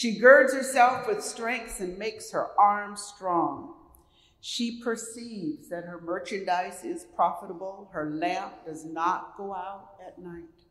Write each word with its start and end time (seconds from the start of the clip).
She 0.00 0.18
girds 0.18 0.54
herself 0.54 1.06
with 1.06 1.22
strength 1.22 1.78
and 1.80 1.98
makes 1.98 2.30
her 2.30 2.58
arms 2.58 3.02
strong. 3.02 3.74
She 4.40 4.80
perceives 4.82 5.68
that 5.68 5.84
her 5.84 6.00
merchandise 6.00 6.84
is 6.84 7.04
profitable. 7.14 7.90
Her 7.92 8.08
lamp 8.08 8.64
does 8.64 8.86
not 8.86 9.36
go 9.36 9.52
out 9.54 9.90
at 10.06 10.18
night. 10.18 10.64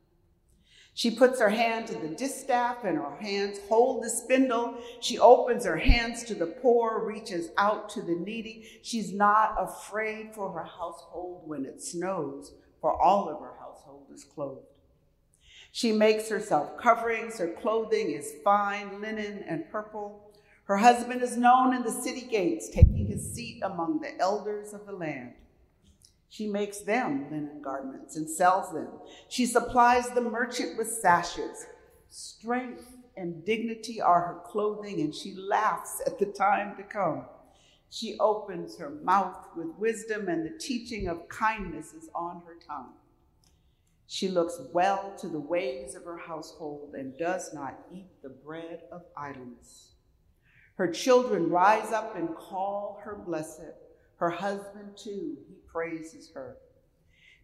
She 0.95 1.11
puts 1.11 1.39
her 1.39 1.49
hand 1.49 1.85
to 1.89 1.99
the 1.99 2.07
distaff 2.07 2.83
and 2.83 2.97
her 2.97 3.17
hands 3.17 3.59
hold 3.69 4.03
the 4.03 4.09
spindle. 4.09 4.79
She 4.99 5.19
opens 5.19 5.63
her 5.63 5.77
hands 5.77 6.23
to 6.23 6.33
the 6.33 6.47
poor, 6.47 7.05
reaches 7.05 7.51
out 7.59 7.87
to 7.89 8.01
the 8.01 8.15
needy. 8.15 8.79
She's 8.81 9.13
not 9.13 9.53
afraid 9.59 10.33
for 10.33 10.51
her 10.53 10.63
household 10.63 11.43
when 11.47 11.65
it 11.65 11.83
snows, 11.83 12.53
for 12.81 12.99
all 12.99 13.29
of 13.29 13.39
her 13.41 13.53
household 13.59 14.07
is 14.11 14.23
clothed. 14.23 14.78
She 15.71 15.91
makes 15.91 16.29
herself 16.29 16.77
coverings. 16.77 17.37
Her 17.37 17.47
clothing 17.47 18.11
is 18.11 18.35
fine 18.43 19.01
linen 19.01 19.43
and 19.47 19.69
purple. 19.71 20.31
Her 20.65 20.77
husband 20.77 21.21
is 21.21 21.37
known 21.37 21.73
in 21.73 21.83
the 21.83 21.91
city 21.91 22.21
gates, 22.21 22.69
taking 22.69 23.07
his 23.07 23.33
seat 23.33 23.61
among 23.63 24.01
the 24.01 24.17
elders 24.19 24.73
of 24.73 24.85
the 24.85 24.91
land. 24.91 25.33
She 26.29 26.47
makes 26.47 26.79
them 26.81 27.29
linen 27.31 27.61
garments 27.61 28.15
and 28.15 28.29
sells 28.29 28.71
them. 28.71 28.89
She 29.29 29.47
supplies 29.47 30.09
the 30.09 30.21
merchant 30.21 30.77
with 30.77 30.87
sashes. 30.87 31.65
Strength 32.09 32.85
and 33.17 33.43
dignity 33.43 33.99
are 33.99 34.21
her 34.21 34.39
clothing, 34.45 35.01
and 35.01 35.13
she 35.13 35.33
laughs 35.35 36.01
at 36.05 36.19
the 36.19 36.27
time 36.27 36.77
to 36.77 36.83
come. 36.83 37.25
She 37.89 38.17
opens 38.19 38.77
her 38.77 38.91
mouth 38.91 39.47
with 39.55 39.69
wisdom, 39.79 40.27
and 40.27 40.45
the 40.45 40.57
teaching 40.59 41.07
of 41.07 41.27
kindness 41.29 41.93
is 41.93 42.09
on 42.13 42.43
her 42.45 42.57
tongue. 42.65 42.93
She 44.11 44.27
looks 44.27 44.59
well 44.73 45.13
to 45.19 45.27
the 45.27 45.39
ways 45.39 45.93
of 45.93 46.03
her 46.03 46.17
household 46.17 46.95
and 46.95 47.15
does 47.19 47.53
not 47.53 47.77
eat 47.93 48.09
the 48.23 48.29
bread 48.29 48.81
of 48.91 49.03
idleness. 49.15 49.91
Her 50.77 50.91
children 50.91 51.51
rise 51.51 51.91
up 51.91 52.15
and 52.15 52.35
call 52.35 52.99
her 53.03 53.13
blessed. 53.15 53.69
Her 54.15 54.31
husband, 54.31 54.97
too, 54.97 55.37
he 55.47 55.57
praises 55.71 56.31
her. 56.33 56.57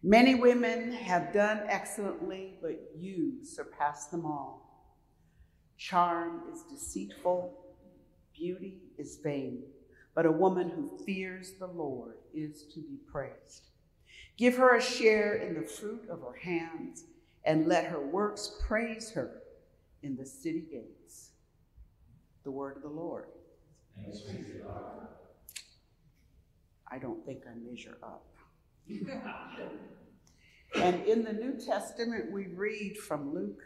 Many 0.02 0.34
women 0.34 0.90
have 0.90 1.32
done 1.32 1.60
excellently, 1.68 2.58
but 2.60 2.90
you 2.98 3.44
surpass 3.44 4.06
them 4.06 4.26
all. 4.26 4.90
Charm 5.78 6.52
is 6.52 6.64
deceitful, 6.64 7.56
beauty 8.34 8.80
is 8.98 9.20
vain, 9.22 9.62
but 10.16 10.26
a 10.26 10.32
woman 10.32 10.70
who 10.70 10.98
fears 11.04 11.52
the 11.60 11.68
Lord 11.68 12.16
is 12.34 12.64
to 12.74 12.80
be 12.80 12.98
praised. 13.08 13.68
Give 14.36 14.56
her 14.56 14.76
a 14.76 14.82
share 14.82 15.34
in 15.34 15.54
the 15.54 15.62
fruit 15.62 16.08
of 16.10 16.20
her 16.20 16.38
hands, 16.42 17.04
and 17.44 17.66
let 17.66 17.86
her 17.86 18.00
works 18.00 18.56
praise 18.66 19.10
her 19.12 19.42
in 20.02 20.16
the 20.16 20.26
city 20.26 20.64
gates 20.70 21.30
the 22.46 22.50
word 22.52 22.76
of 22.76 22.82
the 22.82 22.88
Lord. 22.88 23.26
I 26.88 26.98
don't 26.98 27.26
think 27.26 27.42
I 27.44 27.54
measure 27.58 27.98
up. 28.04 28.24
and 30.76 31.04
in 31.06 31.24
the 31.24 31.32
New 31.32 31.58
Testament, 31.58 32.30
we 32.30 32.46
read 32.46 32.96
from 32.96 33.34
Luke 33.34 33.62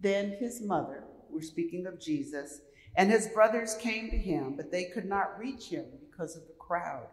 Then 0.00 0.36
his 0.38 0.62
mother, 0.62 1.02
we're 1.28 1.42
speaking 1.42 1.86
of 1.86 2.00
Jesus, 2.00 2.60
and 2.96 3.10
his 3.10 3.26
brothers 3.28 3.74
came 3.74 4.10
to 4.10 4.16
him, 4.16 4.54
but 4.56 4.70
they 4.70 4.84
could 4.84 5.06
not 5.06 5.36
reach 5.36 5.64
him 5.64 5.86
because 6.08 6.36
of 6.36 6.46
the 6.46 6.54
crowd. 6.60 7.08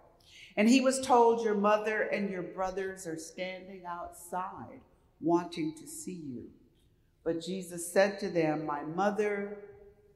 And 0.58 0.68
he 0.68 0.82
was 0.82 1.00
told, 1.02 1.44
Your 1.44 1.56
mother 1.56 2.02
and 2.04 2.30
your 2.30 2.44
brothers 2.44 3.08
are 3.08 3.18
standing 3.18 3.84
outside 3.88 4.82
wanting 5.22 5.74
to 5.76 5.88
see 5.88 6.22
you. 6.28 6.46
But 7.24 7.42
Jesus 7.42 7.92
said 7.92 8.20
to 8.20 8.30
them, 8.30 8.66
My 8.66 8.84
mother 8.84 9.58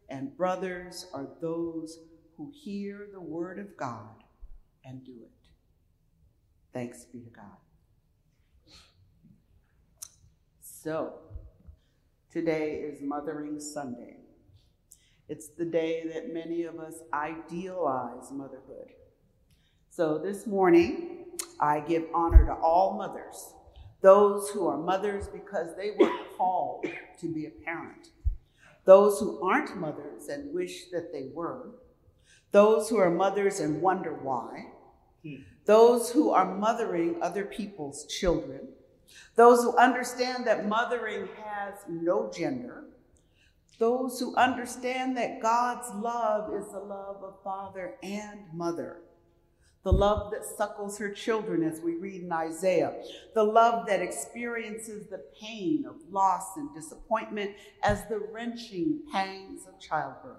and 0.10 0.36
brothers 0.36 1.08
are 1.14 1.28
those 1.42 2.00
who 2.38 2.52
hear 2.54 3.08
the 3.12 3.22
word 3.22 3.60
of 3.60 3.78
God 3.78 4.24
and 4.86 5.04
do 5.04 5.12
it. 5.12 5.32
Thanks 6.74 7.06
be 7.06 7.20
to 7.20 7.30
God. 7.30 7.58
So, 10.62 11.14
today 12.32 12.82
is 12.82 13.02
Mothering 13.02 13.60
Sunday. 13.60 14.18
It's 15.30 15.50
the 15.50 15.66
day 15.66 16.04
that 16.14 16.34
many 16.34 16.64
of 16.64 16.80
us 16.80 16.96
idealize 17.14 18.32
motherhood. 18.32 18.92
So, 19.96 20.18
this 20.18 20.48
morning, 20.48 21.26
I 21.60 21.80
give 21.82 22.06
honor 22.16 22.48
to 22.48 22.54
all 22.54 22.98
mothers, 22.98 23.54
those 24.02 24.50
who 24.50 24.66
are 24.66 24.76
mothers 24.76 25.28
because 25.28 25.76
they 25.78 25.92
were 25.92 26.10
called 26.36 26.88
to 27.20 27.32
be 27.32 27.46
a 27.46 27.52
parent 27.52 28.08
those 28.86 29.20
who 29.20 29.40
aren't 29.48 29.78
mothers 29.78 30.30
and 30.30 30.52
wish 30.52 30.86
that 30.90 31.14
they 31.14 31.30
were, 31.32 31.76
those 32.52 32.90
who 32.90 32.98
are 32.98 33.12
mothers 33.12 33.60
and 33.60 33.84
wonder 33.84 34.16
why, 34.16 34.66
hmm. 35.22 35.36
those 35.66 36.12
who 36.12 36.32
are 36.32 36.56
mothering 36.56 37.22
other 37.22 37.46
people's 37.46 38.08
children, 38.08 38.68
those 39.36 39.62
who 39.62 39.78
understand 39.78 40.48
that 40.48 40.68
mothering 40.68 41.28
has 41.46 41.76
no 41.88 42.32
gender, 42.36 42.86
those 43.78 44.20
who 44.20 44.36
understand 44.38 45.16
that 45.18 45.40
God's 45.40 45.94
love 45.94 46.52
is 46.52 46.72
the 46.72 46.80
love 46.80 47.24
of 47.24 47.44
father 47.44 47.94
and 48.02 48.40
mother 48.52 49.04
the 49.84 49.92
love 49.92 50.32
that 50.32 50.46
suckles 50.46 50.98
her 50.98 51.12
children, 51.12 51.62
as 51.64 51.82
we 51.82 51.96
read 51.96 52.24
in 52.24 52.32
Isaiah, 52.32 52.94
the 53.36 53.44
love 53.44 53.86
that 53.88 54.02
experiences 54.02 55.08
the 55.08 55.24
pain 55.40 55.86
of 55.88 55.96
loss 56.10 56.56
and 56.56 56.74
disappointment 56.74 57.52
as 57.84 58.06
the 58.08 58.20
wrenching 58.32 59.02
pangs 59.12 59.68
of 59.68 59.80
childbirth. 59.80 60.38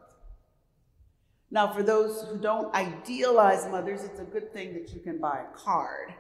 Now, 1.51 1.73
for 1.73 1.83
those 1.83 2.23
who 2.23 2.39
don't 2.39 2.75
idealize 2.75 3.69
mothers, 3.71 4.03
it's 4.03 4.19
a 4.19 4.25
good 4.25 4.53
thing 4.53 4.73
that 4.75 4.95
you 4.95 5.01
can 5.01 5.19
buy 5.19 5.43
a 5.43 5.57
card. 5.57 6.15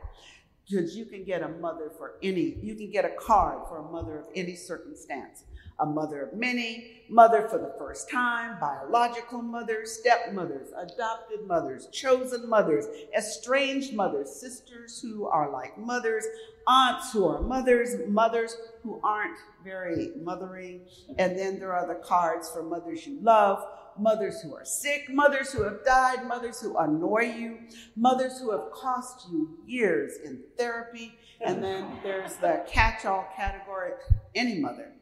Because 0.68 0.96
you 0.96 1.04
can 1.04 1.24
get 1.24 1.42
a 1.42 1.48
mother 1.48 1.90
for 1.98 2.14
any, 2.22 2.56
you 2.62 2.74
can 2.74 2.90
get 2.90 3.04
a 3.04 3.10
card 3.10 3.68
for 3.68 3.78
a 3.78 3.82
mother 3.82 4.18
of 4.18 4.26
any 4.34 4.54
circumstance 4.54 5.44
a 5.80 5.86
mother 5.86 6.22
of 6.22 6.38
many, 6.38 7.02
mother 7.08 7.48
for 7.48 7.58
the 7.58 7.74
first 7.78 8.10
time, 8.10 8.58
biological 8.60 9.42
mothers, 9.42 9.92
stepmothers, 9.92 10.68
adopted 10.76 11.46
mothers, 11.46 11.88
chosen 11.92 12.48
mothers, 12.48 12.86
estranged 13.16 13.92
mothers, 13.92 14.30
sisters 14.30 15.00
who 15.00 15.26
are 15.26 15.50
like 15.50 15.76
mothers, 15.76 16.24
aunts 16.68 17.12
who 17.12 17.26
are 17.26 17.40
mothers, 17.40 17.96
mothers 18.08 18.56
who 18.82 19.00
aren't 19.02 19.38
very 19.64 20.12
mothering. 20.22 20.82
And 21.18 21.36
then 21.36 21.58
there 21.58 21.72
are 21.72 21.86
the 21.86 22.00
cards 22.00 22.48
for 22.50 22.62
mothers 22.62 23.06
you 23.06 23.18
love, 23.20 23.66
mothers 23.98 24.40
who 24.40 24.54
are 24.54 24.64
sick, 24.64 25.08
mothers 25.10 25.52
who 25.52 25.62
have 25.62 25.84
died, 25.84 26.26
mothers 26.26 26.60
who 26.60 26.76
annoy 26.78 27.34
you, 27.36 27.58
mothers 27.96 28.38
who 28.38 28.50
have 28.52 28.70
cost 28.72 29.26
you 29.30 29.58
years 29.66 30.18
in 30.24 30.40
therapy. 30.56 31.18
And 31.40 31.62
then 31.62 31.86
there's 32.02 32.36
the 32.36 32.64
catch 32.66 33.04
all 33.04 33.26
category 33.36 33.92
any 34.34 34.58
mother 34.60 34.92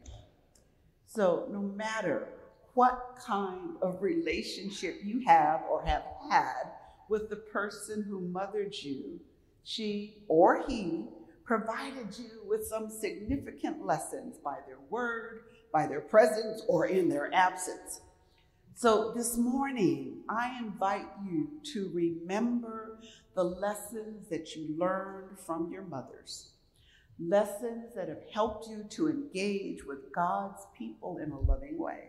so, 1.14 1.46
no 1.50 1.60
matter 1.60 2.28
what 2.72 3.18
kind 3.22 3.76
of 3.82 4.00
relationship 4.00 4.96
you 5.04 5.22
have 5.26 5.60
or 5.70 5.84
have 5.84 6.04
had 6.30 6.70
with 7.10 7.28
the 7.28 7.36
person 7.36 8.02
who 8.02 8.20
mothered 8.20 8.74
you, 8.74 9.20
she 9.62 10.22
or 10.26 10.64
he 10.66 11.04
provided 11.44 12.18
you 12.18 12.40
with 12.48 12.66
some 12.66 12.88
significant 12.88 13.84
lessons 13.84 14.38
by 14.38 14.56
their 14.66 14.78
word, 14.88 15.42
by 15.70 15.86
their 15.86 16.00
presence, 16.00 16.62
or 16.66 16.86
in 16.86 17.10
their 17.10 17.32
absence. 17.34 18.00
So, 18.74 19.12
this 19.14 19.36
morning, 19.36 20.22
I 20.30 20.58
invite 20.60 21.08
you 21.26 21.50
to 21.74 21.90
remember 21.92 23.00
the 23.34 23.44
lessons 23.44 24.30
that 24.30 24.56
you 24.56 24.74
learned 24.78 25.38
from 25.44 25.70
your 25.70 25.82
mothers 25.82 26.51
lessons 27.28 27.94
that 27.94 28.08
have 28.08 28.22
helped 28.32 28.68
you 28.68 28.84
to 28.90 29.08
engage 29.08 29.84
with 29.84 30.12
God's 30.14 30.66
people 30.76 31.18
in 31.18 31.30
a 31.30 31.38
loving 31.38 31.78
way. 31.78 32.08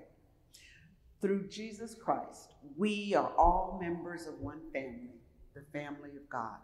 Through 1.22 1.48
Jesus 1.48 1.96
Christ, 1.96 2.54
we 2.78 3.16
are 3.16 3.32
all 3.38 3.80
members 3.82 4.28
of 4.28 4.40
one 4.40 4.60
family, 4.74 5.22
the 5.54 5.64
family 5.72 6.10
of 6.18 6.30
God. 6.30 6.58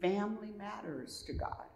Family 0.00 0.52
matters 0.56 1.24
to 1.26 1.32
God. 1.32 1.66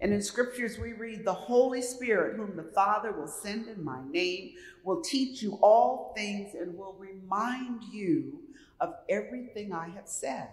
And 0.00 0.12
in 0.12 0.20
scriptures, 0.20 0.78
we 0.80 0.94
read, 0.94 1.24
The 1.24 1.32
Holy 1.32 1.80
Spirit, 1.80 2.36
whom 2.36 2.56
the 2.56 2.72
Father 2.74 3.12
will 3.12 3.28
send 3.28 3.68
in 3.68 3.84
my 3.84 4.00
name, 4.10 4.54
will 4.82 5.00
teach 5.00 5.42
you 5.42 5.58
all 5.62 6.12
things 6.16 6.54
and 6.54 6.76
will 6.76 6.96
remind 6.98 7.84
you 7.84 8.40
of 8.80 8.94
everything 9.08 9.72
I 9.72 9.90
have 9.90 10.08
said. 10.08 10.48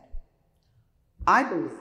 I 1.26 1.44
believe 1.44 1.72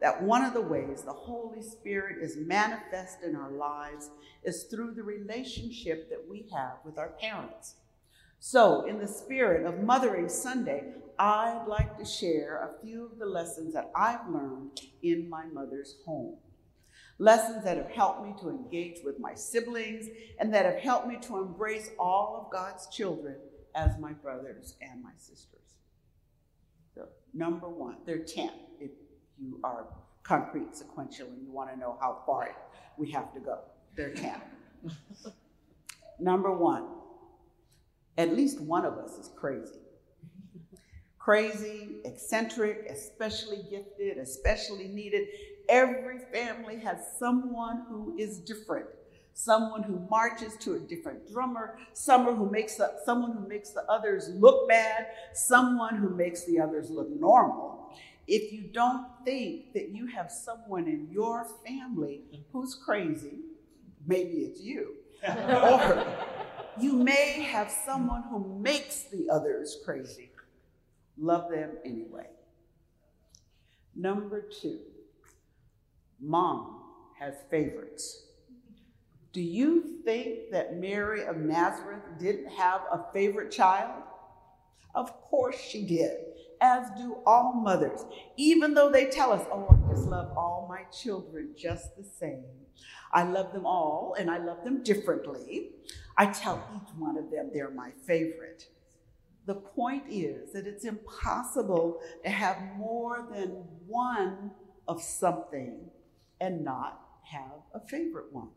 that 0.00 0.22
one 0.22 0.44
of 0.44 0.54
the 0.54 0.60
ways 0.60 1.02
the 1.02 1.12
Holy 1.12 1.62
Spirit 1.62 2.22
is 2.22 2.36
manifest 2.36 3.22
in 3.22 3.34
our 3.36 3.50
lives 3.50 4.10
is 4.42 4.64
through 4.64 4.94
the 4.94 5.02
relationship 5.02 6.10
that 6.10 6.28
we 6.28 6.46
have 6.54 6.78
with 6.84 6.98
our 6.98 7.10
parents. 7.20 7.76
So, 8.40 8.84
in 8.86 8.98
the 8.98 9.08
spirit 9.08 9.64
of 9.64 9.82
Mothering 9.82 10.28
Sunday, 10.28 10.84
I'd 11.18 11.64
like 11.66 11.96
to 11.98 12.04
share 12.04 12.58
a 12.58 12.84
few 12.84 13.06
of 13.06 13.18
the 13.18 13.26
lessons 13.26 13.72
that 13.74 13.90
I've 13.94 14.28
learned 14.28 14.80
in 15.02 15.30
my 15.30 15.46
mother's 15.46 15.96
home. 16.04 16.36
Lessons 17.18 17.62
that 17.64 17.76
have 17.76 17.90
helped 17.90 18.26
me 18.26 18.34
to 18.40 18.50
engage 18.50 18.98
with 19.04 19.20
my 19.20 19.34
siblings 19.34 20.08
and 20.40 20.52
that 20.52 20.66
have 20.66 20.80
helped 20.80 21.06
me 21.06 21.16
to 21.22 21.38
embrace 21.38 21.90
all 21.98 22.44
of 22.44 22.52
God's 22.52 22.88
children 22.88 23.36
as 23.74 23.98
my 23.98 24.12
brothers 24.12 24.76
and 24.82 25.02
my 25.02 25.12
sisters. 25.16 25.60
So, 26.94 27.06
number 27.32 27.68
one, 27.68 27.96
there 28.04 28.16
are 28.16 28.24
10 28.24 28.50
if 28.80 28.90
you 29.40 29.60
are 29.64 29.86
concrete 30.22 30.74
sequential 30.76 31.26
and 31.28 31.42
you 31.42 31.52
want 31.52 31.70
to 31.70 31.78
know 31.78 31.96
how 32.00 32.22
far 32.26 32.54
we 32.96 33.10
have 33.10 33.32
to 33.34 33.40
go. 33.40 33.58
There 33.96 34.10
10. 34.10 34.40
number 36.18 36.52
one, 36.52 36.86
at 38.16 38.34
least 38.34 38.60
one 38.60 38.84
of 38.84 38.94
us 38.94 39.12
is 39.18 39.30
crazy. 39.36 39.80
Crazy, 41.18 42.00
eccentric, 42.04 42.86
especially 42.90 43.64
gifted, 43.70 44.18
especially 44.18 44.88
needed. 44.88 45.26
Every 45.68 46.18
family 46.32 46.78
has 46.80 46.98
someone 47.18 47.84
who 47.88 48.14
is 48.18 48.40
different. 48.40 48.86
Someone 49.32 49.82
who 49.82 50.06
marches 50.10 50.56
to 50.58 50.74
a 50.74 50.78
different 50.78 51.28
drummer, 51.32 51.78
someone 51.92 52.36
who 52.36 52.48
makes 52.48 52.76
the, 52.76 52.92
someone 53.04 53.32
who 53.32 53.48
makes 53.48 53.70
the 53.70 53.82
others 53.90 54.30
look 54.34 54.68
bad, 54.68 55.06
someone 55.32 55.96
who 55.96 56.10
makes 56.10 56.44
the 56.44 56.60
others 56.60 56.88
look 56.90 57.08
normal. 57.18 57.92
If 58.26 58.52
you 58.52 58.62
don't 58.62 59.06
think 59.24 59.72
that 59.74 59.90
you 59.90 60.06
have 60.06 60.30
someone 60.30 60.86
in 60.88 61.08
your 61.10 61.46
family 61.66 62.22
who's 62.52 62.74
crazy, 62.74 63.40
maybe 64.06 64.38
it's 64.38 64.60
you. 64.60 64.94
or 65.28 66.06
you 66.80 66.94
may 66.94 67.42
have 67.42 67.70
someone 67.70 68.24
who 68.30 68.58
makes 68.60 69.04
the 69.04 69.28
others 69.30 69.78
crazy. 69.84 70.30
Love 71.18 71.50
them 71.50 71.70
anyway. 71.84 72.26
Number 73.94 74.42
two, 74.42 74.80
mom 76.20 76.80
has 77.18 77.34
favorites. 77.50 78.24
Do 79.32 79.40
you 79.40 80.00
think 80.04 80.50
that 80.52 80.76
Mary 80.76 81.24
of 81.24 81.36
Nazareth 81.36 82.02
didn't 82.18 82.50
have 82.50 82.82
a 82.90 83.04
favorite 83.12 83.50
child? 83.50 84.02
Of 84.94 85.12
course 85.22 85.60
she 85.60 85.84
did, 85.84 86.18
as 86.60 86.90
do 86.96 87.18
all 87.26 87.52
mothers, 87.54 88.04
even 88.36 88.74
though 88.74 88.90
they 88.90 89.06
tell 89.06 89.32
us, 89.32 89.46
oh, 89.52 89.66
I 89.70 89.92
just 89.92 90.06
love 90.08 90.36
all 90.36 90.66
my 90.68 90.82
children 90.84 91.54
just 91.56 91.96
the 91.96 92.04
same. 92.04 92.44
I 93.12 93.22
love 93.24 93.52
them 93.52 93.66
all 93.66 94.16
and 94.18 94.30
I 94.30 94.38
love 94.38 94.64
them 94.64 94.82
differently. 94.82 95.70
I 96.16 96.26
tell 96.26 96.62
each 96.74 96.94
one 96.96 97.16
of 97.16 97.30
them 97.30 97.50
they're 97.52 97.70
my 97.70 97.90
favorite. 98.06 98.68
The 99.46 99.54
point 99.54 100.04
is 100.08 100.52
that 100.52 100.66
it's 100.66 100.84
impossible 100.84 102.00
to 102.24 102.30
have 102.30 102.56
more 102.76 103.26
than 103.30 103.50
one 103.86 104.50
of 104.88 105.02
something 105.02 105.90
and 106.40 106.64
not 106.64 107.00
have 107.30 107.60
a 107.74 107.80
favorite 107.80 108.32
one. 108.32 108.48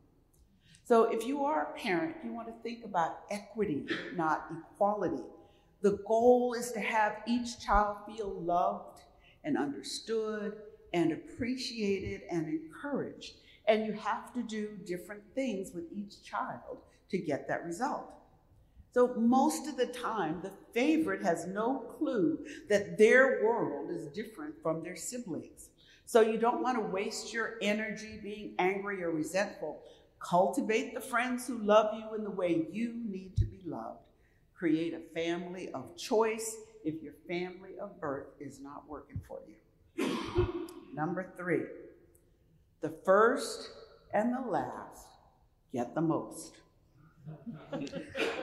So 0.86 1.04
if 1.04 1.26
you 1.26 1.44
are 1.44 1.64
a 1.64 1.78
parent, 1.78 2.16
you 2.24 2.32
want 2.32 2.48
to 2.48 2.54
think 2.64 2.86
about 2.86 3.20
equity, 3.30 3.86
not 4.16 4.46
equality. 4.74 5.24
The 5.82 6.00
goal 6.08 6.54
is 6.54 6.72
to 6.72 6.80
have 6.80 7.22
each 7.28 7.60
child 7.60 7.98
feel 8.08 8.30
loved 8.42 9.02
and 9.44 9.58
understood 9.58 10.54
and 10.94 11.12
appreciated 11.12 12.22
and 12.32 12.48
encouraged. 12.48 13.36
And 13.68 13.86
you 13.86 13.94
have 13.94 14.34
to 14.34 14.42
do 14.42 14.78
different 14.86 15.24
things 15.36 15.74
with 15.74 15.86
each 15.94 16.24
child 16.24 16.80
to 17.10 17.18
get 17.18 17.48
that 17.48 17.66
result. 17.66 18.14
So, 18.94 19.14
most 19.16 19.68
of 19.68 19.78
the 19.78 19.86
time, 19.86 20.40
the 20.42 20.54
favorite 20.74 21.22
has 21.22 21.46
no 21.46 21.80
clue 21.98 22.40
that 22.70 22.98
their 22.98 23.44
world 23.46 23.92
is 23.92 24.08
different 24.08 24.56
from 24.64 24.82
their 24.82 24.96
siblings. 24.96 25.70
So, 26.06 26.22
you 26.22 26.40
don't 26.40 26.64
want 26.64 26.78
to 26.78 26.82
waste 26.82 27.32
your 27.32 27.56
energy 27.62 28.20
being 28.24 28.56
angry 28.58 29.04
or 29.04 29.12
resentful. 29.12 29.84
Cultivate 30.20 30.96
the 30.96 31.02
friends 31.02 31.46
who 31.46 31.60
love 31.60 31.94
you 31.94 32.16
in 32.16 32.24
the 32.24 32.32
way 32.32 32.66
you 32.72 32.94
need 33.06 33.36
to 33.38 33.46
be 33.46 33.62
loved. 33.66 34.07
Create 34.58 34.94
a 34.94 35.14
family 35.14 35.70
of 35.74 35.96
choice 35.96 36.58
if 36.84 37.02
your 37.04 37.14
family 37.28 37.78
of 37.80 38.00
birth 38.02 38.28
is 38.40 38.60
not 38.60 38.88
working 38.88 39.22
for 39.28 39.40
you. 39.48 39.56
Number 40.94 41.32
three, 41.38 41.64
the 42.82 42.94
first 43.06 43.70
and 44.14 44.34
the 44.34 44.50
last 44.50 45.06
get 45.72 45.94
the 45.94 46.02
most. 46.02 46.56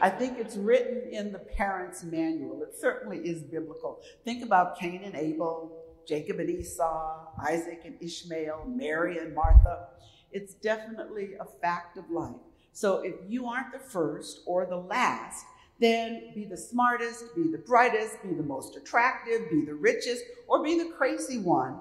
I 0.01 0.11
think 0.11 0.39
it's 0.39 0.57
written 0.57 1.03
in 1.11 1.33
the 1.33 1.39
parents' 1.39 2.05
manual. 2.05 2.63
It 2.63 2.77
certainly 2.79 3.19
is 3.19 3.43
biblical. 3.43 4.01
Think 4.25 4.45
about 4.45 4.79
Cain 4.79 5.03
and 5.03 5.17
Abel, 5.17 5.85
Jacob 6.07 6.39
and 6.39 6.51
Esau, 6.51 7.27
Isaac 7.43 7.81
and 7.85 7.97
Ishmael, 8.01 8.67
Mary 8.69 9.19
and 9.19 9.35
Martha. 9.35 9.89
It's 10.31 10.55
definitely 10.55 11.31
a 11.41 11.47
fact 11.61 11.97
of 11.97 12.11
life. 12.11 12.37
So 12.73 12.99
if 12.99 13.15
you 13.27 13.47
aren't 13.47 13.73
the 13.73 13.79
first 13.79 14.41
or 14.47 14.67
the 14.67 14.77
last, 14.77 15.47
then 15.85 16.33
be 16.35 16.45
the 16.45 16.57
smartest, 16.57 17.35
be 17.35 17.51
the 17.51 17.59
brightest, 17.59 18.23
be 18.23 18.35
the 18.35 18.43
most 18.43 18.77
attractive, 18.77 19.51
be 19.51 19.65
the 19.65 19.75
richest, 19.75 20.25
or 20.49 20.63
be 20.63 20.79
the 20.79 20.91
crazy 20.97 21.39
one. 21.39 21.79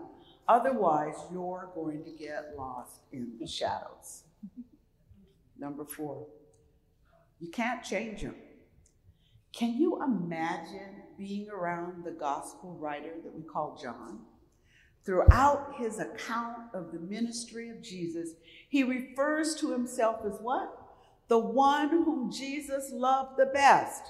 Otherwise, 0.47 1.15
you're 1.31 1.69
going 1.73 2.03
to 2.03 2.11
get 2.11 2.53
lost 2.57 3.01
in 3.13 3.31
the 3.39 3.47
shadows. 3.47 4.23
Number 5.57 5.85
four. 5.85 6.27
You 7.39 7.49
can't 7.49 7.83
change 7.83 8.21
them. 8.21 8.35
Can 9.53 9.77
you 9.77 10.03
imagine 10.03 11.03
being 11.17 11.49
around 11.49 12.03
the 12.03 12.11
gospel 12.11 12.75
writer 12.79 13.13
that 13.23 13.33
we 13.33 13.43
call 13.43 13.79
John? 13.81 14.19
Throughout 15.05 15.75
his 15.77 15.99
account 15.99 16.57
of 16.73 16.91
the 16.91 16.99
ministry 16.99 17.69
of 17.69 17.81
Jesus, 17.81 18.31
he 18.69 18.83
refers 18.83 19.55
to 19.55 19.71
himself 19.71 20.21
as 20.25 20.39
what? 20.41 20.82
The 21.27 21.39
one 21.39 21.89
whom 21.89 22.31
Jesus 22.31 22.91
loved 22.91 23.37
the 23.37 23.47
best. 23.47 24.03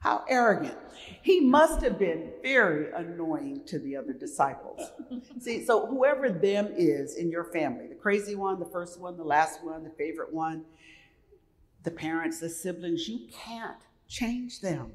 How 0.00 0.24
arrogant. 0.28 0.76
He 1.22 1.40
must 1.40 1.82
have 1.82 1.98
been 1.98 2.32
very 2.42 2.90
annoying 2.92 3.62
to 3.66 3.78
the 3.78 3.96
other 3.96 4.14
disciples. 4.14 4.80
See, 5.40 5.64
so 5.64 5.86
whoever 5.86 6.30
them 6.30 6.72
is 6.74 7.16
in 7.16 7.30
your 7.30 7.44
family, 7.44 7.86
the 7.86 7.94
crazy 7.94 8.34
one, 8.34 8.58
the 8.58 8.66
first 8.66 8.98
one, 8.98 9.18
the 9.18 9.24
last 9.24 9.62
one, 9.62 9.84
the 9.84 9.90
favorite 9.90 10.32
one, 10.32 10.64
the 11.82 11.90
parents, 11.90 12.40
the 12.40 12.48
siblings, 12.48 13.08
you 13.08 13.28
can't 13.30 13.80
change 14.08 14.60
them. 14.60 14.92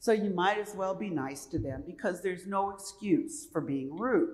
So 0.00 0.12
you 0.12 0.30
might 0.30 0.58
as 0.58 0.74
well 0.74 0.94
be 0.94 1.10
nice 1.10 1.46
to 1.46 1.58
them 1.58 1.84
because 1.86 2.22
there's 2.22 2.46
no 2.46 2.70
excuse 2.70 3.46
for 3.52 3.60
being 3.60 3.96
rude. 3.96 4.30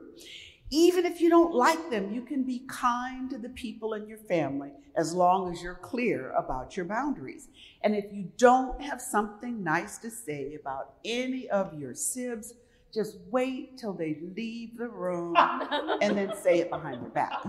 Even 0.71 1.07
if 1.07 1.21
you 1.21 1.31
don't 1.31 1.55
like 1.55 1.91
them, 1.91 2.13
you 2.13 2.23
can 2.23 2.43
be 2.43 2.65
kind 2.69 3.31
to 3.31 3.39
the 3.39 3.51
people 3.51 3.95
in 3.95 4.09
your 4.09 4.19
family 4.19 4.73
as 4.97 5.15
long 5.15 5.53
as 5.53 5.63
you're 5.63 5.75
clear 5.75 6.33
about 6.33 6.77
your 6.77 6.87
boundaries. 6.87 7.49
And 7.83 7.95
if 7.95 8.07
you 8.13 8.31
don't 8.37 8.81
have 8.83 9.01
something 9.01 9.63
nice 9.63 9.99
to 9.99 10.11
say 10.11 10.57
about 10.61 10.95
any 11.05 11.49
of 11.51 11.79
your 11.79 11.95
sibs, 11.95 12.55
just 12.93 13.17
wait 13.31 13.79
till 13.79 13.93
they 13.93 14.19
leave 14.35 14.77
the 14.77 14.89
room 14.89 15.37
and 16.03 16.17
then 16.17 16.33
say 16.37 16.59
it 16.59 16.71
behind 16.71 17.03
their 17.03 17.11
back. 17.11 17.45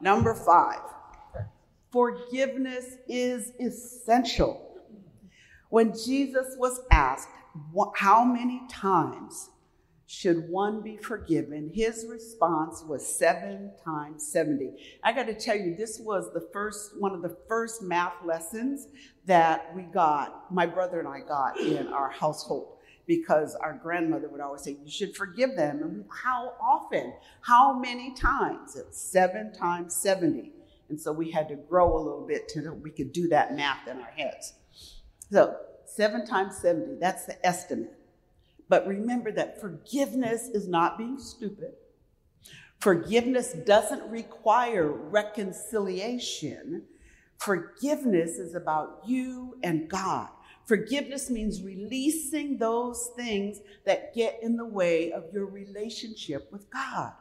Number 0.00 0.34
five, 0.34 0.80
Forgiveness 1.94 2.96
is 3.06 3.52
essential. 3.60 4.80
When 5.68 5.92
Jesus 5.96 6.56
was 6.58 6.80
asked 6.90 7.28
how 7.94 8.24
many 8.24 8.62
times 8.68 9.50
should 10.06 10.48
one 10.48 10.82
be 10.82 10.96
forgiven, 10.96 11.70
his 11.72 12.06
response 12.08 12.84
was 12.86 13.06
seven 13.06 13.70
times 13.82 14.26
70. 14.26 14.72
I 15.02 15.12
got 15.12 15.26
to 15.26 15.34
tell 15.34 15.56
you, 15.56 15.74
this 15.74 15.98
was 15.98 16.32
the 16.32 16.46
first 16.52 17.00
one 17.00 17.12
of 17.12 17.22
the 17.22 17.36
first 17.48 17.82
math 17.82 18.14
lessons 18.24 18.88
that 19.26 19.74
we 19.74 19.82
got, 19.82 20.52
my 20.52 20.66
brother 20.66 20.98
and 20.98 21.08
I 21.08 21.20
got 21.20 21.58
in 21.58 21.88
our 21.88 22.10
household 22.10 22.74
because 23.06 23.54
our 23.54 23.74
grandmother 23.74 24.28
would 24.28 24.40
always 24.40 24.62
say, 24.62 24.76
You 24.82 24.90
should 24.90 25.16
forgive 25.16 25.56
them. 25.56 25.82
And 25.82 26.04
how 26.22 26.52
often? 26.60 27.14
How 27.40 27.78
many 27.78 28.14
times? 28.14 28.76
It's 28.76 29.00
seven 29.00 29.52
times 29.52 29.94
70. 29.96 30.52
And 30.88 31.00
so 31.00 31.12
we 31.12 31.30
had 31.30 31.48
to 31.48 31.56
grow 31.56 31.96
a 31.96 32.02
little 32.02 32.26
bit 32.26 32.48
till 32.48 32.74
we 32.74 32.90
could 32.90 33.12
do 33.12 33.28
that 33.28 33.54
math 33.54 33.88
in 33.88 34.00
our 34.00 34.10
heads. 34.10 34.54
So 35.30 35.56
seven 35.86 36.26
times 36.26 36.58
70, 36.58 36.96
that's 37.00 37.24
the 37.24 37.44
estimate. 37.46 37.98
But 38.74 38.88
remember 38.88 39.30
that 39.30 39.60
forgiveness 39.60 40.48
is 40.48 40.66
not 40.66 40.98
being 40.98 41.20
stupid. 41.20 41.74
Forgiveness 42.80 43.52
doesn't 43.52 44.02
require 44.10 44.88
reconciliation. 44.90 46.82
Forgiveness 47.38 48.32
is 48.32 48.56
about 48.56 49.02
you 49.06 49.58
and 49.62 49.88
God. 49.88 50.28
Forgiveness 50.66 51.30
means 51.30 51.62
releasing 51.62 52.58
those 52.58 53.10
things 53.14 53.60
that 53.86 54.12
get 54.12 54.40
in 54.42 54.56
the 54.56 54.66
way 54.66 55.12
of 55.12 55.32
your 55.32 55.46
relationship 55.46 56.50
with 56.50 56.68
God. 56.68 57.12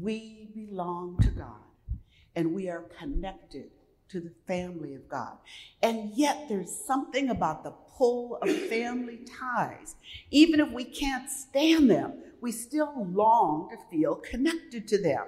We 0.00 0.48
belong 0.54 1.18
to 1.22 1.30
God 1.30 1.98
and 2.36 2.54
we 2.54 2.68
are 2.68 2.84
connected 3.00 3.72
to 4.14 4.20
the 4.20 4.32
family 4.46 4.94
of 4.94 5.08
God. 5.08 5.36
And 5.82 6.12
yet, 6.14 6.46
there's 6.48 6.70
something 6.70 7.30
about 7.30 7.64
the 7.64 7.72
pull 7.98 8.38
of 8.40 8.50
family 8.68 9.20
ties. 9.40 9.96
Even 10.30 10.60
if 10.60 10.70
we 10.70 10.84
can't 10.84 11.28
stand 11.28 11.90
them, 11.90 12.12
we 12.40 12.52
still 12.52 13.08
long 13.10 13.70
to 13.70 13.76
feel 13.90 14.14
connected 14.14 14.86
to 14.88 15.02
them. 15.02 15.24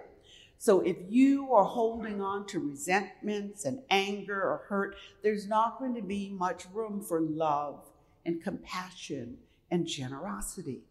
So 0.58 0.80
if 0.80 0.96
you 1.08 1.52
are 1.52 1.64
holding 1.64 2.22
on 2.22 2.46
to 2.46 2.60
resentments 2.60 3.64
and 3.64 3.80
anger 3.90 4.40
or 4.40 4.62
hurt, 4.68 4.96
there's 5.22 5.48
not 5.48 5.80
going 5.80 5.96
to 5.96 6.02
be 6.02 6.30
much 6.30 6.64
room 6.72 7.02
for 7.02 7.20
love 7.20 7.80
and 8.24 8.40
compassion 8.42 9.38
and 9.72 9.84
generosity. 9.84 10.82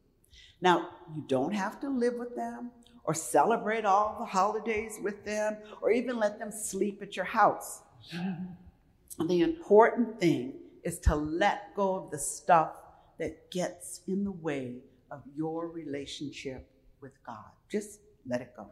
Now, 0.59 0.89
you 1.15 1.23
don't 1.27 1.53
have 1.53 1.79
to 1.79 1.89
live 1.89 2.15
with 2.15 2.35
them 2.35 2.71
or 3.05 3.13
celebrate 3.13 3.85
all 3.85 4.17
the 4.19 4.25
holidays 4.25 4.99
with 5.01 5.23
them 5.23 5.57
or 5.81 5.91
even 5.91 6.17
let 6.17 6.39
them 6.39 6.51
sleep 6.51 7.01
at 7.01 7.15
your 7.15 7.25
house. 7.25 7.81
The 8.11 9.41
important 9.41 10.19
thing 10.19 10.53
is 10.83 10.99
to 10.99 11.15
let 11.15 11.75
go 11.75 11.95
of 11.95 12.11
the 12.11 12.19
stuff 12.19 12.75
that 13.17 13.49
gets 13.51 14.01
in 14.07 14.23
the 14.23 14.31
way 14.31 14.77
of 15.11 15.21
your 15.35 15.69
relationship 15.69 16.69
with 17.01 17.13
God. 17.25 17.45
Just 17.71 17.99
let 18.27 18.41
it 18.41 18.53
go. 18.55 18.67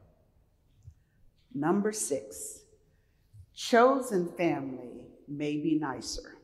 Number 1.54 1.92
six, 1.92 2.62
chosen 3.56 4.28
family 4.38 5.08
may 5.28 5.58
be 5.58 5.78
nicer. 5.80 6.38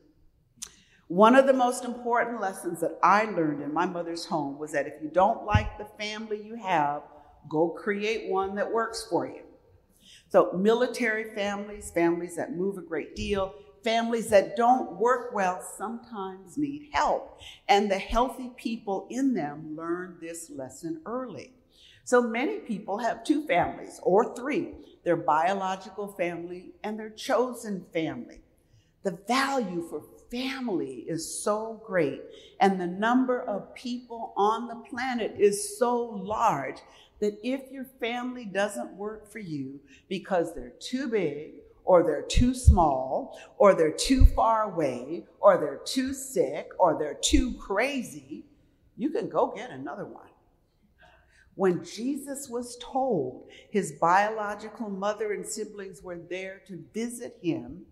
One 1.08 1.34
of 1.34 1.46
the 1.46 1.52
most 1.52 1.84
important 1.84 2.40
lessons 2.40 2.80
that 2.80 2.98
I 3.02 3.24
learned 3.24 3.62
in 3.62 3.74
my 3.74 3.84
mother's 3.84 4.24
home 4.24 4.58
was 4.58 4.70
that 4.72 4.86
if 4.86 4.94
you 5.02 5.08
don't 5.08 5.44
like 5.44 5.76
the 5.76 5.88
family 5.98 6.40
you 6.40 6.54
have, 6.54 7.02
go 7.48 7.68
create 7.68 8.30
one 8.30 8.54
that 8.54 8.72
works 8.72 9.06
for 9.10 9.26
you. 9.26 9.42
So, 10.30 10.52
military 10.52 11.34
families, 11.34 11.90
families 11.90 12.36
that 12.36 12.56
move 12.56 12.78
a 12.78 12.82
great 12.82 13.16
deal, 13.16 13.52
families 13.82 14.28
that 14.28 14.56
don't 14.56 14.92
work 14.92 15.34
well 15.34 15.60
sometimes 15.76 16.56
need 16.56 16.90
help. 16.92 17.40
And 17.68 17.90
the 17.90 17.98
healthy 17.98 18.52
people 18.56 19.08
in 19.10 19.34
them 19.34 19.74
learn 19.76 20.18
this 20.20 20.48
lesson 20.48 21.00
early. 21.04 21.52
So, 22.04 22.22
many 22.22 22.58
people 22.60 22.98
have 22.98 23.24
two 23.24 23.44
families 23.46 23.98
or 24.04 24.34
three 24.36 24.68
their 25.02 25.16
biological 25.16 26.08
family 26.12 26.74
and 26.84 26.98
their 26.98 27.10
chosen 27.10 27.86
family. 27.92 28.40
The 29.02 29.18
value 29.26 29.82
for 29.88 30.02
family 30.30 31.04
is 31.08 31.42
so 31.42 31.82
great, 31.86 32.22
and 32.60 32.80
the 32.80 32.86
number 32.86 33.42
of 33.42 33.74
people 33.74 34.32
on 34.36 34.68
the 34.68 34.88
planet 34.88 35.34
is 35.38 35.78
so 35.78 36.00
large 36.00 36.78
that 37.18 37.38
if 37.42 37.70
your 37.70 37.84
family 37.84 38.44
doesn't 38.44 38.94
work 38.94 39.30
for 39.30 39.40
you 39.40 39.80
because 40.08 40.54
they're 40.54 40.72
too 40.80 41.08
big, 41.08 41.54
or 41.84 42.02
they're 42.02 42.22
too 42.22 42.54
small, 42.54 43.38
or 43.58 43.74
they're 43.74 43.90
too 43.90 44.24
far 44.24 44.72
away, 44.72 45.26
or 45.40 45.58
they're 45.58 45.80
too 45.84 46.14
sick, 46.14 46.70
or 46.78 46.96
they're 46.98 47.18
too 47.20 47.52
crazy, 47.54 48.44
you 48.96 49.10
can 49.10 49.28
go 49.28 49.52
get 49.54 49.70
another 49.70 50.04
one. 50.04 50.28
When 51.56 51.84
Jesus 51.84 52.48
was 52.48 52.78
told 52.80 53.48
his 53.70 53.92
biological 53.92 54.88
mother 54.88 55.32
and 55.32 55.44
siblings 55.44 56.02
were 56.02 56.18
there 56.18 56.62
to 56.68 56.84
visit 56.94 57.36
him, 57.42 57.82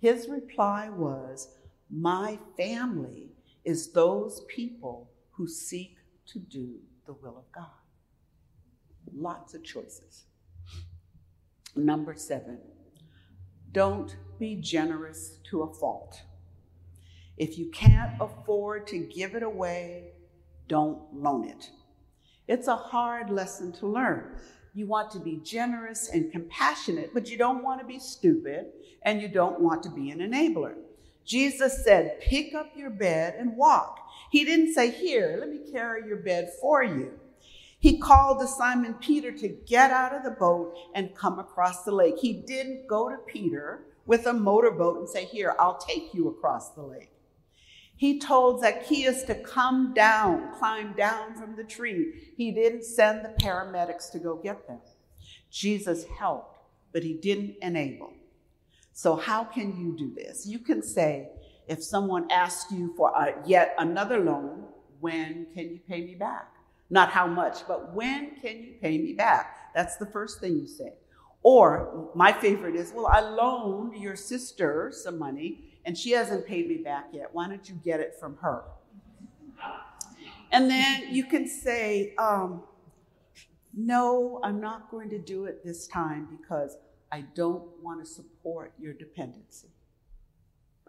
his 0.00 0.28
reply 0.28 0.90
was, 0.90 1.54
My 1.90 2.38
family 2.56 3.30
is 3.64 3.92
those 3.92 4.42
people 4.48 5.10
who 5.32 5.46
seek 5.46 5.96
to 6.26 6.38
do 6.38 6.78
the 7.06 7.12
will 7.12 7.36
of 7.36 7.50
God. 7.52 7.66
Lots 9.14 9.54
of 9.54 9.62
choices. 9.62 10.24
Number 11.76 12.14
seven, 12.14 12.58
don't 13.72 14.16
be 14.38 14.56
generous 14.56 15.38
to 15.50 15.62
a 15.62 15.74
fault. 15.74 16.22
If 17.36 17.58
you 17.58 17.70
can't 17.70 18.12
afford 18.20 18.86
to 18.88 18.98
give 18.98 19.34
it 19.34 19.42
away, 19.42 20.12
don't 20.68 21.00
loan 21.12 21.48
it. 21.48 21.70
It's 22.46 22.68
a 22.68 22.76
hard 22.76 23.30
lesson 23.30 23.72
to 23.72 23.86
learn. 23.86 24.38
You 24.72 24.86
want 24.86 25.10
to 25.12 25.18
be 25.18 25.40
generous 25.42 26.08
and 26.10 26.30
compassionate, 26.30 27.12
but 27.12 27.28
you 27.28 27.36
don't 27.36 27.62
want 27.62 27.80
to 27.80 27.86
be 27.86 27.98
stupid 27.98 28.66
and 29.02 29.20
you 29.20 29.28
don't 29.28 29.60
want 29.60 29.82
to 29.84 29.90
be 29.90 30.10
an 30.10 30.18
enabler. 30.18 30.74
Jesus 31.24 31.84
said, 31.84 32.20
Pick 32.20 32.54
up 32.54 32.72
your 32.76 32.90
bed 32.90 33.34
and 33.38 33.56
walk. 33.56 34.00
He 34.30 34.44
didn't 34.44 34.74
say, 34.74 34.90
Here, 34.90 35.36
let 35.40 35.48
me 35.48 35.60
carry 35.70 36.06
your 36.06 36.18
bed 36.18 36.50
for 36.60 36.82
you. 36.82 37.18
He 37.78 37.98
called 37.98 38.40
to 38.40 38.46
Simon 38.46 38.94
Peter 38.94 39.30
to 39.30 39.48
get 39.48 39.90
out 39.90 40.14
of 40.14 40.22
the 40.22 40.30
boat 40.30 40.74
and 40.94 41.14
come 41.14 41.38
across 41.38 41.84
the 41.84 41.92
lake. 41.92 42.16
He 42.18 42.32
didn't 42.32 42.86
go 42.86 43.10
to 43.10 43.18
Peter 43.26 43.84
with 44.06 44.26
a 44.26 44.32
motorboat 44.32 44.98
and 44.98 45.08
say, 45.08 45.24
Here, 45.24 45.54
I'll 45.58 45.78
take 45.78 46.14
you 46.14 46.28
across 46.28 46.70
the 46.70 46.82
lake. 46.82 47.10
He 47.96 48.18
told 48.18 48.60
Zacchaeus 48.60 49.22
to 49.24 49.34
come 49.34 49.94
down, 49.94 50.52
climb 50.58 50.94
down 50.94 51.34
from 51.34 51.56
the 51.56 51.64
tree. 51.64 52.32
He 52.36 52.50
didn't 52.50 52.84
send 52.84 53.24
the 53.24 53.34
paramedics 53.44 54.10
to 54.12 54.18
go 54.18 54.36
get 54.36 54.66
them. 54.66 54.80
Jesus 55.50 56.04
helped, 56.18 56.58
but 56.92 57.04
he 57.04 57.14
didn't 57.14 57.56
enable. 57.62 58.12
So, 58.96 59.16
how 59.16 59.42
can 59.42 59.76
you 59.76 59.96
do 59.98 60.14
this? 60.14 60.46
You 60.46 60.60
can 60.60 60.80
say, 60.80 61.28
if 61.66 61.82
someone 61.82 62.30
asks 62.30 62.70
you 62.70 62.94
for 62.96 63.10
a, 63.10 63.34
yet 63.44 63.74
another 63.78 64.20
loan, 64.20 64.66
when 65.00 65.48
can 65.52 65.70
you 65.72 65.80
pay 65.88 66.02
me 66.06 66.14
back? 66.14 66.54
Not 66.90 67.10
how 67.10 67.26
much, 67.26 67.66
but 67.66 67.92
when 67.92 68.36
can 68.36 68.62
you 68.62 68.74
pay 68.80 68.98
me 68.98 69.12
back? 69.12 69.74
That's 69.74 69.96
the 69.96 70.06
first 70.06 70.40
thing 70.40 70.56
you 70.56 70.68
say. 70.68 70.92
Or 71.42 72.08
my 72.14 72.32
favorite 72.32 72.76
is, 72.76 72.92
well, 72.94 73.08
I 73.08 73.18
loaned 73.18 73.96
your 73.96 74.14
sister 74.14 74.92
some 74.94 75.18
money 75.18 75.72
and 75.84 75.98
she 75.98 76.12
hasn't 76.12 76.46
paid 76.46 76.68
me 76.68 76.76
back 76.76 77.06
yet. 77.12 77.30
Why 77.32 77.48
don't 77.48 77.68
you 77.68 77.74
get 77.84 77.98
it 77.98 78.14
from 78.20 78.36
her? 78.36 78.62
And 80.52 80.70
then 80.70 81.12
you 81.12 81.24
can 81.24 81.48
say, 81.48 82.14
um, 82.16 82.62
no, 83.76 84.40
I'm 84.44 84.60
not 84.60 84.88
going 84.90 85.10
to 85.10 85.18
do 85.18 85.46
it 85.46 85.64
this 85.64 85.88
time 85.88 86.28
because 86.40 86.76
I 87.14 87.20
don't 87.36 87.62
want 87.80 88.04
to 88.04 88.10
support 88.10 88.72
your 88.76 88.92
dependency. 88.92 89.68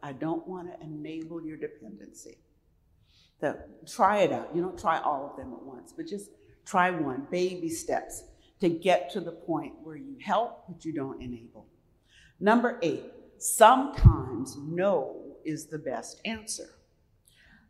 I 0.01 0.12
don't 0.12 0.48
want 0.48 0.67
to 0.72 0.84
enable 0.84 1.46
your 1.46 1.55
dependency. 1.55 2.39
So 3.39 3.55
try 3.86 4.22
it 4.22 4.32
out. 4.32 4.50
You 4.55 4.63
don't 4.63 4.79
try 4.79 4.98
all 5.01 5.29
of 5.29 5.38
them 5.38 5.53
at 5.53 5.62
once, 5.62 5.94
but 5.96 6.08
just 6.08 6.32
try 6.65 6.89
one, 6.89 7.27
baby 7.29 7.70
steps 7.70 8.24
to 8.60 8.70
get 8.70 9.12
to 9.12 9.22
the 9.22 9.34
point 9.34 9.74
where 9.84 9.98
you 9.98 10.17
help, 10.20 10.63
but 10.67 10.84
you 10.84 10.94
don't 10.94 11.22
enable. 11.22 11.67
Number 12.39 12.79
eight, 12.82 13.03
sometimes 13.38 14.58
no 14.58 15.36
is 15.44 15.67
the 15.67 15.77
best 15.77 16.22
answer. 16.25 16.70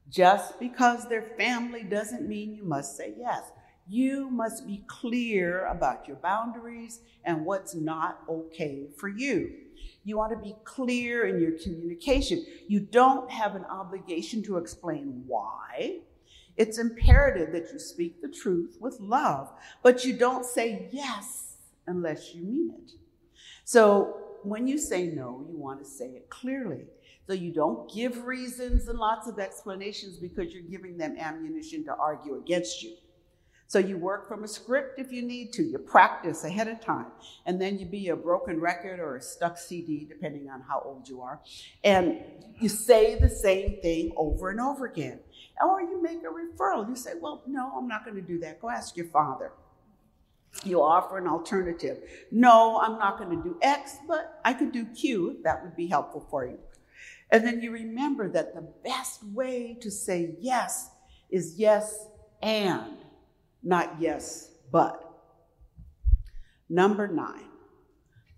Just 0.08 0.62
because 0.62 1.10
they're 1.10 1.34
family 1.38 1.84
doesn't 1.84 2.26
mean 2.26 2.56
you 2.56 2.64
must 2.64 2.96
say 2.96 3.16
yes. 3.18 3.52
You 3.88 4.30
must 4.32 4.66
be 4.66 4.84
clear 4.88 5.68
about 5.68 6.08
your 6.08 6.18
boundaries 6.18 7.02
and 7.24 7.46
what's 7.46 7.76
not 7.76 8.22
okay 8.28 8.88
for 8.98 9.08
you. 9.08 9.54
You 10.04 10.18
want 10.18 10.32
to 10.32 10.38
be 10.38 10.56
clear 10.64 11.28
in 11.28 11.40
your 11.40 11.52
communication. 11.52 12.46
You 12.68 12.80
don't 12.80 13.30
have 13.30 13.56
an 13.56 13.66
obligation 13.66 14.42
to 14.44 14.58
explain 14.58 15.24
why. 15.28 16.00
It's 16.58 16.78
imperative 16.78 17.52
that 17.52 17.72
you 17.72 17.80
speak 17.80 18.22
the 18.22 18.30
truth 18.30 18.78
with 18.80 19.00
love, 19.00 19.52
but 19.84 20.06
you 20.06 20.14
don't 20.14 20.46
say 20.46 20.90
yes 20.92 21.58
unless 21.86 22.34
you 22.34 22.44
mean 22.44 22.74
it. 22.78 22.92
So 23.66 24.18
when 24.44 24.68
you 24.68 24.78
say 24.78 25.08
no, 25.08 25.46
you 25.50 25.58
want 25.58 25.80
to 25.80 25.86
say 25.86 26.06
it 26.06 26.30
clearly. 26.30 26.86
So 27.28 27.34
you 27.34 27.52
don't 27.52 27.92
give 27.92 28.26
reasons 28.26 28.88
and 28.88 29.00
lots 29.00 29.28
of 29.28 29.40
explanations 29.40 30.18
because 30.18 30.54
you're 30.54 30.64
giving 30.64 30.98
them 30.98 31.18
ammunition 31.18 31.84
to 31.86 31.96
argue 31.96 32.36
against 32.36 32.84
you. 32.84 32.96
So 33.68 33.80
you 33.80 33.98
work 33.98 34.28
from 34.28 34.44
a 34.44 34.48
script 34.48 35.00
if 35.00 35.12
you 35.12 35.22
need 35.22 35.52
to. 35.54 35.64
You 35.64 35.80
practice 35.80 36.44
ahead 36.44 36.68
of 36.68 36.80
time. 36.80 37.08
And 37.46 37.60
then 37.60 37.80
you 37.80 37.86
be 37.86 38.10
a 38.10 38.16
broken 38.16 38.60
record 38.60 39.00
or 39.00 39.16
a 39.16 39.22
stuck 39.22 39.58
CD, 39.58 40.06
depending 40.06 40.50
on 40.50 40.62
how 40.62 40.82
old 40.86 41.10
you 41.10 41.22
are. 41.22 41.42
And 41.84 42.22
you 42.60 42.70
say 42.70 43.16
the 43.16 43.30
same 43.30 43.82
thing 43.82 44.14
over 44.16 44.50
and 44.50 44.60
over 44.60 44.86
again. 44.86 45.20
Or 45.62 45.82
you 45.82 46.02
make 46.02 46.20
a 46.20 46.28
referral. 46.28 46.88
You 46.88 46.96
say, 46.96 47.12
well, 47.20 47.44
no, 47.48 47.72
I'm 47.76 47.88
not 47.88 48.06
going 48.06 48.16
to 48.18 48.22
do 48.22 48.40
that. 48.40 48.62
Go 48.62 48.70
ask 48.70 48.96
your 48.96 49.08
father 49.08 49.52
you 50.64 50.82
offer 50.82 51.18
an 51.18 51.28
alternative. 51.28 51.98
No, 52.32 52.80
I'm 52.80 52.98
not 52.98 53.18
going 53.18 53.30
to 53.36 53.44
do 53.44 53.58
X, 53.62 53.98
but 54.08 54.40
I 54.46 54.54
could 54.54 54.72
do 54.72 54.86
Q. 54.86 55.40
That 55.44 55.64
would 55.64 55.76
be 55.76 55.88
helpful 55.88 56.26
for 56.30 56.46
you. 56.46 56.60
And 57.32 57.46
then 57.46 57.62
you 57.62 57.72
remember 57.72 58.30
that 58.30 58.54
the 58.54 58.68
best 58.84 59.24
way 59.24 59.78
to 59.82 59.92
say 59.92 60.36
yes 60.40 60.92
is 61.30 61.56
yes 61.58 62.08
and, 62.42 62.98
not 63.66 63.96
yes 64.00 64.52
but. 64.72 65.02
Number 66.70 67.08
nine, 67.08 67.50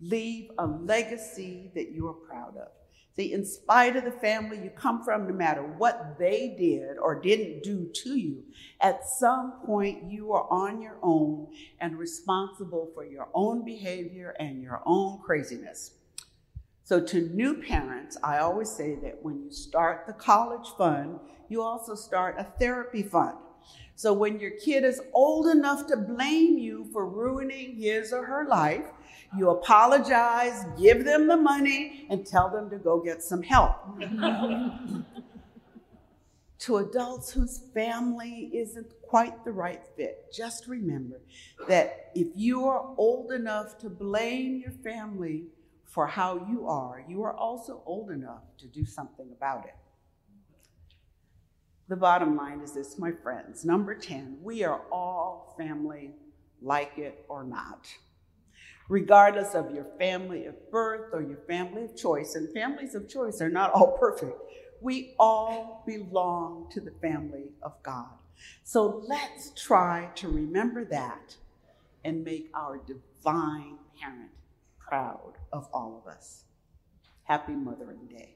leave 0.02 0.52
a 0.58 0.66
legacy 0.66 1.72
that 1.76 1.92
you 1.92 2.08
are 2.08 2.14
proud 2.14 2.58
of. 2.58 2.70
See, 3.16 3.34
in 3.34 3.46
spite 3.46 3.96
of 3.96 4.04
the 4.04 4.12
family 4.12 4.60
you 4.60 4.70
come 4.70 5.04
from, 5.04 5.28
no 5.28 5.34
matter 5.34 5.64
what 5.64 6.20
they 6.20 6.56
did 6.58 6.98
or 7.00 7.20
didn't 7.20 7.64
do 7.64 7.90
to 8.04 8.16
you, 8.16 8.44
at 8.80 9.10
some 9.10 9.54
point 9.66 10.04
you 10.12 10.34
are 10.34 10.48
on 10.52 10.82
your 10.82 10.98
own 11.02 11.48
and 11.80 11.98
responsible 11.98 12.92
for 12.94 13.04
your 13.04 13.28
own 13.34 13.66
behavior 13.66 14.36
and 14.40 14.62
your 14.62 14.84
own 14.86 15.20
craziness. 15.26 15.94
So, 16.84 17.02
to 17.06 17.30
new 17.30 17.56
parents, 17.56 18.18
I 18.24 18.38
always 18.38 18.70
say 18.70 18.96
that 19.02 19.24
when 19.24 19.42
you 19.44 19.52
start 19.52 20.06
the 20.06 20.14
college 20.14 20.70
fund, 20.78 21.20
you 21.50 21.64
also 21.64 21.96
start 21.96 22.36
a 22.38 22.44
therapy 22.44 23.02
fund. 23.02 23.38
So, 23.96 24.14
when 24.14 24.40
your 24.40 24.52
kid 24.52 24.84
is 24.84 25.02
old 25.14 25.48
enough 25.48 25.88
to 25.88 25.98
blame 25.98 26.58
you 26.58 26.88
for 26.94 27.08
ruining 27.08 27.76
his 27.76 28.14
or 28.14 28.26
her 28.26 28.46
life, 28.48 28.86
you 29.36 29.50
apologize, 29.50 30.66
give 30.80 31.04
them 31.04 31.28
the 31.28 31.38
money, 31.38 32.06
and 32.10 32.26
tell 32.26 32.50
them 32.50 32.70
to 32.70 32.78
go 32.78 33.00
get 33.00 33.24
some 33.24 33.42
help. 33.42 33.76
to 36.60 36.78
adults 36.78 37.32
whose 37.32 37.60
family 37.74 38.50
isn't 38.54 38.88
quite 39.02 39.44
the 39.46 39.52
right 39.52 39.82
fit, 39.96 40.32
just 40.34 40.68
remember 40.68 41.20
that 41.68 42.12
if 42.16 42.28
you 42.36 42.66
are 42.66 42.94
old 42.98 43.32
enough 43.32 43.78
to 43.80 43.90
blame 43.90 44.58
your 44.58 44.72
family 44.72 45.46
for 45.86 46.08
how 46.08 46.46
you 46.50 46.68
are, 46.68 47.04
you 47.08 47.24
are 47.24 47.34
also 47.34 47.82
old 47.86 48.12
enough 48.12 48.44
to 48.58 48.68
do 48.68 48.86
something 48.86 49.30
about 49.32 49.66
it. 49.66 49.76
The 51.90 51.96
bottom 51.96 52.36
line 52.36 52.60
is 52.60 52.74
this, 52.74 53.00
my 53.00 53.12
friends. 53.12 53.64
Number 53.64 53.96
10, 53.96 54.40
we 54.44 54.64
are 54.64 54.82
all 54.92 55.56
family, 55.58 56.12
like 56.62 56.98
it 56.98 57.24
or 57.30 57.46
not. 57.46 57.88
Regardless 58.90 59.54
of 59.54 59.74
your 59.74 59.86
family 59.98 60.46
of 60.46 60.70
birth 60.70 61.14
or 61.14 61.22
your 61.22 61.40
family 61.48 61.86
of 61.86 61.96
choice, 61.96 62.36
and 62.36 62.54
families 62.54 62.94
of 62.94 63.08
choice 63.08 63.42
are 63.42 63.50
not 63.50 63.72
all 63.72 63.98
perfect, 64.00 64.38
we 64.82 65.14
all 65.18 65.84
belong 65.86 66.70
to 66.72 66.82
the 66.82 66.92
family 67.02 67.52
of 67.64 67.82
God. 67.84 68.10
So 68.64 69.04
let's 69.08 69.52
try 69.56 70.10
to 70.16 70.28
remember 70.28 70.84
that 70.86 71.36
and 72.04 72.24
make 72.24 72.50
our 72.54 72.80
divine 72.86 73.78
parent 74.00 74.32
proud 74.78 75.34
of 75.52 75.68
all 75.74 76.02
of 76.04 76.12
us. 76.12 76.44
Happy 77.24 77.54
Mothering 77.54 78.08
Day. 78.08 78.36